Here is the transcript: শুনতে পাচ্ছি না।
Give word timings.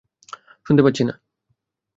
শুনতে 0.65 0.81
পাচ্ছি 0.83 1.03
না। 1.03 1.13